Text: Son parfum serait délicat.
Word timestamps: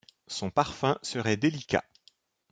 Son 0.25 0.49
parfum 0.49 0.97
serait 1.03 1.37
délicat. 1.37 1.85